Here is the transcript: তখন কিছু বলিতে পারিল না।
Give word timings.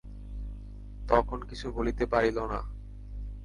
তখন 1.07 1.39
কিছু 1.49 1.67
বলিতে 1.71 2.03
পারিল 2.05 2.37
না। 2.45 2.59